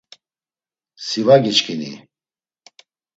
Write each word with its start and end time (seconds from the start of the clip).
Si 1.05 1.21
va 1.27 1.35
giçkini? 1.43 1.91